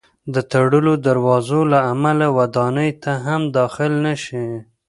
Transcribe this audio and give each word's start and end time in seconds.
د 0.33 0.35
تړلو 0.51 0.93
دروازو 1.07 1.59
له 1.71 1.79
امله 1.93 2.25
ودانۍ 2.37 2.91
ته 3.03 3.11
هم 3.25 3.41
داخل 3.57 3.91
نه 4.05 4.13
شي. 4.23 4.45